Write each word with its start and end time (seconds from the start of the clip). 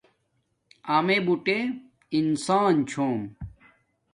امیے 0.95 1.17
بوٹے 1.25 1.57
انسان 2.17 2.73
چھوم 2.89 3.19